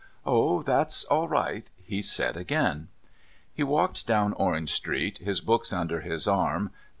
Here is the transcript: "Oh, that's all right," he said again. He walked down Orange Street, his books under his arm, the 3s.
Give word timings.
"Oh, 0.25 0.63
that's 0.63 1.03
all 1.03 1.27
right," 1.27 1.69
he 1.79 2.01
said 2.01 2.35
again. 2.35 2.87
He 3.53 3.61
walked 3.61 4.07
down 4.07 4.33
Orange 4.33 4.71
Street, 4.71 5.19
his 5.19 5.41
books 5.41 5.71
under 5.71 5.99
his 5.99 6.27
arm, 6.27 6.63
the 6.63 6.69
3s. 6.69 6.89